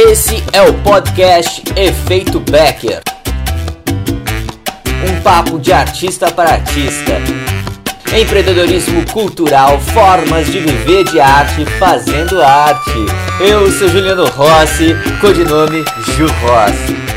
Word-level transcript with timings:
Esse 0.00 0.36
é 0.52 0.62
o 0.62 0.72
podcast 0.74 1.60
Efeito 1.74 2.38
Becker. 2.38 3.00
Um 5.04 5.20
papo 5.22 5.58
de 5.58 5.72
artista 5.72 6.30
para 6.30 6.50
artista. 6.50 7.14
Empreendedorismo 8.16 9.04
cultural, 9.10 9.80
formas 9.80 10.46
de 10.46 10.60
viver 10.60 11.02
de 11.02 11.18
arte 11.18 11.66
fazendo 11.80 12.40
arte. 12.40 12.92
Eu 13.40 13.72
sou 13.72 13.88
Juliano 13.88 14.28
Rossi, 14.28 14.94
codinome 15.20 15.84
Ju 16.16 16.28
Rossi. 16.42 17.07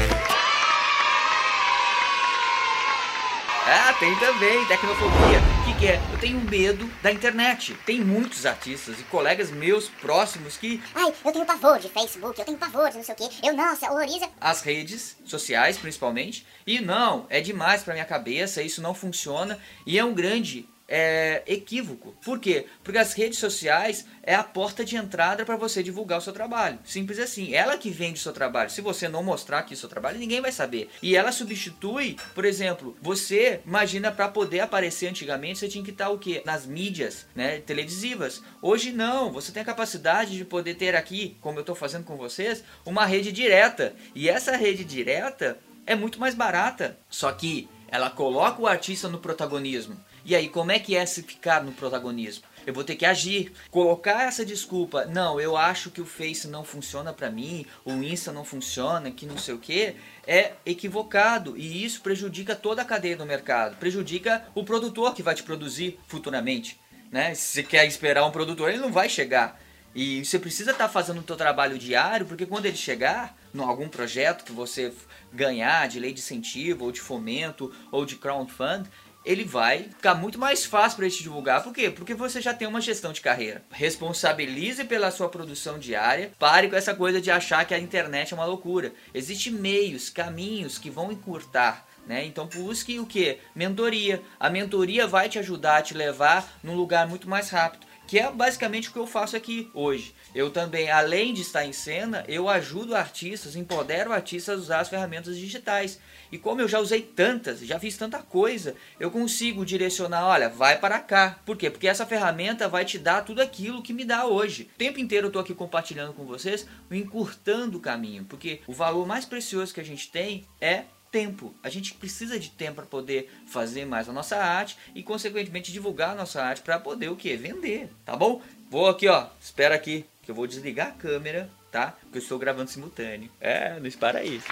Ah, 3.83 3.93
tem 3.93 4.15
também, 4.19 4.63
tecnofobia. 4.67 5.39
O 5.61 5.65
que, 5.65 5.79
que 5.79 5.87
é? 5.87 5.99
Eu 6.13 6.19
tenho 6.19 6.39
medo 6.39 6.87
da 7.01 7.11
internet. 7.11 7.73
Tem 7.83 7.99
muitos 7.99 8.45
artistas 8.45 8.99
e 8.99 9.03
colegas 9.05 9.49
meus 9.49 9.89
próximos 9.89 10.55
que 10.55 10.79
Ai, 10.93 11.11
eu 11.25 11.31
tenho 11.31 11.45
pavor 11.47 11.79
de 11.79 11.89
Facebook, 11.89 12.37
eu 12.39 12.45
tenho 12.45 12.59
pavor 12.59 12.91
de 12.91 12.97
não 12.97 13.03
sei 13.03 13.15
o 13.15 13.17
quê. 13.17 13.27
Eu, 13.43 13.55
nossa, 13.55 13.91
horroriza. 13.91 14.29
as 14.39 14.61
redes 14.61 15.17
sociais 15.25 15.79
principalmente 15.79 16.45
e 16.67 16.79
não 16.79 17.25
é 17.27 17.41
demais 17.41 17.81
para 17.81 17.93
minha 17.93 18.05
cabeça 18.05 18.61
isso 18.61 18.83
não 18.83 18.93
funciona 18.93 19.57
e 19.85 19.97
é 19.97 20.05
um 20.05 20.13
grande 20.13 20.69
é, 20.93 21.41
equívoco. 21.47 22.13
Por 22.21 22.37
quê? 22.37 22.65
Porque 22.83 22.97
as 22.97 23.13
redes 23.13 23.39
sociais 23.39 24.05
é 24.21 24.35
a 24.35 24.43
porta 24.43 24.83
de 24.83 24.97
entrada 24.97 25.45
para 25.45 25.55
você 25.55 25.81
divulgar 25.81 26.19
o 26.19 26.21
seu 26.21 26.33
trabalho. 26.33 26.77
Simples 26.83 27.17
assim. 27.17 27.53
Ela 27.53 27.77
que 27.77 27.89
vende 27.89 28.19
o 28.19 28.21
seu 28.21 28.33
trabalho. 28.33 28.69
Se 28.69 28.81
você 28.81 29.07
não 29.07 29.23
mostrar 29.23 29.59
aqui 29.59 29.73
o 29.73 29.77
seu 29.77 29.87
trabalho 29.87 30.19
ninguém 30.19 30.41
vai 30.41 30.51
saber. 30.51 30.89
E 31.01 31.15
ela 31.15 31.31
substitui 31.31 32.17
por 32.35 32.43
exemplo 32.43 32.97
você 33.01 33.61
imagina 33.65 34.11
para 34.11 34.27
poder 34.27 34.59
aparecer 34.59 35.07
antigamente 35.07 35.59
você 35.59 35.69
tinha 35.69 35.83
que 35.83 35.91
estar 35.91 36.09
o 36.09 36.19
quê? 36.19 36.43
Nas 36.45 36.65
mídias 36.65 37.25
né 37.33 37.59
televisivas. 37.61 38.43
Hoje 38.61 38.91
não. 38.91 39.31
Você 39.31 39.53
tem 39.53 39.61
a 39.61 39.65
capacidade 39.65 40.35
de 40.35 40.43
poder 40.43 40.75
ter 40.75 40.93
aqui 40.93 41.37
como 41.39 41.57
eu 41.57 41.61
estou 41.61 41.75
fazendo 41.75 42.03
com 42.03 42.17
vocês 42.17 42.65
uma 42.85 43.05
rede 43.05 43.31
direta. 43.31 43.95
E 44.13 44.27
essa 44.27 44.57
rede 44.57 44.83
direta 44.83 45.57
é 45.85 45.95
muito 45.95 46.19
mais 46.19 46.35
barata. 46.35 46.97
Só 47.09 47.31
que 47.31 47.69
ela 47.87 48.09
coloca 48.09 48.61
o 48.61 48.67
artista 48.67 49.07
no 49.07 49.19
protagonismo. 49.19 49.97
E 50.23 50.35
aí, 50.35 50.47
como 50.47 50.71
é 50.71 50.79
que 50.79 50.95
é 50.95 51.05
se 51.05 51.23
ficar 51.23 51.63
no 51.63 51.71
protagonismo? 51.71 52.43
Eu 52.65 52.73
vou 52.73 52.83
ter 52.83 52.95
que 52.95 53.05
agir, 53.05 53.51
colocar 53.71 54.27
essa 54.27 54.45
desculpa. 54.45 55.05
Não, 55.05 55.39
eu 55.39 55.57
acho 55.57 55.89
que 55.89 55.99
o 55.99 56.05
Face 56.05 56.47
não 56.47 56.63
funciona 56.63 57.11
pra 57.11 57.31
mim, 57.31 57.65
o 57.83 57.91
Insta 57.93 58.31
não 58.31 58.45
funciona, 58.45 59.09
que 59.09 59.25
não 59.25 59.37
sei 59.37 59.55
o 59.55 59.59
que, 59.59 59.95
é 60.27 60.53
equivocado 60.65 61.57
e 61.57 61.83
isso 61.83 62.01
prejudica 62.01 62.55
toda 62.55 62.83
a 62.83 62.85
cadeia 62.85 63.17
do 63.17 63.25
mercado, 63.25 63.77
prejudica 63.77 64.45
o 64.53 64.63
produtor 64.63 65.15
que 65.15 65.23
vai 65.23 65.33
te 65.33 65.41
produzir 65.41 65.99
futuramente, 66.07 66.79
né? 67.11 67.33
Se 67.33 67.53
você 67.53 67.63
quer 67.63 67.87
esperar 67.87 68.25
um 68.25 68.31
produtor, 68.31 68.69
ele 68.69 68.77
não 68.77 68.91
vai 68.91 69.09
chegar. 69.09 69.59
E 69.93 70.23
você 70.23 70.39
precisa 70.39 70.71
estar 70.71 70.87
fazendo 70.87 71.19
o 71.19 71.23
seu 71.25 71.35
trabalho 71.35 71.77
diário, 71.77 72.25
porque 72.25 72.45
quando 72.45 72.65
ele 72.65 72.77
chegar, 72.77 73.35
em 73.53 73.59
algum 73.59 73.89
projeto 73.89 74.45
que 74.45 74.53
você 74.53 74.93
ganhar 75.33 75.89
de 75.89 75.99
lei 75.99 76.13
de 76.13 76.21
incentivo, 76.21 76.85
ou 76.85 76.91
de 76.93 77.01
fomento, 77.01 77.73
ou 77.91 78.05
de 78.05 78.15
crowdfund, 78.15 78.89
ele 79.25 79.43
vai 79.43 79.83
ficar 79.83 80.15
muito 80.15 80.39
mais 80.39 80.65
fácil 80.65 80.97
para 80.97 81.05
ele 81.05 81.15
te 81.15 81.23
divulgar. 81.23 81.63
Por 81.63 81.73
quê? 81.73 81.89
Porque 81.89 82.13
você 82.13 82.41
já 82.41 82.53
tem 82.53 82.67
uma 82.67 82.81
gestão 82.81 83.13
de 83.13 83.21
carreira. 83.21 83.63
Responsabilize 83.71 84.83
pela 84.85 85.11
sua 85.11 85.29
produção 85.29 85.77
diária. 85.77 86.31
Pare 86.39 86.69
com 86.69 86.75
essa 86.75 86.95
coisa 86.95 87.21
de 87.21 87.29
achar 87.29 87.65
que 87.65 87.73
a 87.73 87.79
internet 87.79 88.33
é 88.33 88.35
uma 88.35 88.45
loucura. 88.45 88.93
Existem 89.13 89.53
meios, 89.53 90.09
caminhos 90.09 90.77
que 90.77 90.89
vão 90.89 91.11
encurtar 91.11 91.85
né? 92.05 92.25
Então 92.25 92.47
busque 92.47 92.99
o 92.99 93.05
que? 93.05 93.37
Mentoria. 93.55 94.21
A 94.39 94.49
mentoria 94.49 95.07
vai 95.07 95.29
te 95.29 95.39
ajudar 95.39 95.77
a 95.77 95.81
te 95.81 95.93
levar 95.93 96.59
num 96.63 96.75
lugar 96.75 97.07
muito 97.07 97.29
mais 97.29 97.49
rápido. 97.49 97.90
Que 98.11 98.19
é 98.19 98.29
basicamente 98.29 98.89
o 98.89 98.91
que 98.91 98.99
eu 98.99 99.07
faço 99.07 99.37
aqui 99.37 99.71
hoje. 99.73 100.13
Eu 100.35 100.49
também, 100.49 100.91
além 100.91 101.33
de 101.33 101.43
estar 101.43 101.65
em 101.65 101.71
cena, 101.71 102.25
eu 102.27 102.49
ajudo 102.49 102.93
artistas, 102.93 103.55
empodero 103.55 104.11
artistas 104.11 104.53
a 104.53 104.61
usar 104.61 104.79
as 104.81 104.89
ferramentas 104.89 105.37
digitais. 105.37 105.97
E 106.29 106.37
como 106.37 106.59
eu 106.59 106.67
já 106.67 106.77
usei 106.81 107.01
tantas, 107.01 107.61
já 107.61 107.79
fiz 107.79 107.95
tanta 107.95 108.19
coisa, 108.19 108.75
eu 108.99 109.09
consigo 109.09 109.65
direcionar, 109.65 110.27
olha, 110.27 110.49
vai 110.49 110.77
para 110.77 110.99
cá. 110.99 111.39
Por 111.45 111.55
quê? 111.55 111.69
Porque 111.69 111.87
essa 111.87 112.05
ferramenta 112.05 112.67
vai 112.67 112.83
te 112.83 112.99
dar 112.99 113.21
tudo 113.21 113.41
aquilo 113.41 113.81
que 113.81 113.93
me 113.93 114.03
dá 114.03 114.25
hoje. 114.25 114.69
O 114.75 114.77
tempo 114.77 114.99
inteiro 114.99 115.27
eu 115.27 115.31
tô 115.31 115.39
aqui 115.39 115.55
compartilhando 115.55 116.11
com 116.11 116.25
vocês, 116.25 116.67
encurtando 116.91 117.77
o 117.77 117.81
caminho, 117.81 118.25
porque 118.25 118.59
o 118.67 118.73
valor 118.73 119.07
mais 119.07 119.23
precioso 119.23 119.73
que 119.73 119.79
a 119.79 119.85
gente 119.85 120.11
tem 120.11 120.45
é 120.59 120.83
tempo. 121.11 121.53
A 121.61 121.69
gente 121.69 121.93
precisa 121.93 122.39
de 122.39 122.49
tempo 122.49 122.75
para 122.75 122.85
poder 122.85 123.29
fazer 123.45 123.85
mais 123.85 124.07
a 124.07 124.13
nossa 124.13 124.37
arte 124.37 124.77
e 124.95 125.03
consequentemente 125.03 125.71
divulgar 125.71 126.11
a 126.11 126.15
nossa 126.15 126.41
arte 126.41 126.61
para 126.61 126.79
poder 126.79 127.09
o 127.09 127.15
que? 127.15 127.35
Vender, 127.35 127.89
tá 128.05 128.15
bom? 128.15 128.41
Vou 128.69 128.87
aqui, 128.87 129.07
ó, 129.07 129.27
espera 129.39 129.75
aqui 129.75 130.05
que 130.23 130.31
eu 130.31 130.35
vou 130.35 130.47
desligar 130.47 130.87
a 130.87 130.91
câmera, 130.91 131.49
tá? 131.71 131.97
Porque 132.01 132.17
eu 132.17 132.21
estou 132.21 132.39
gravando 132.39 132.69
simultâneo. 132.69 133.29
É, 133.39 133.79
não 133.79 133.87
espara 133.87 134.23
isso. 134.23 134.47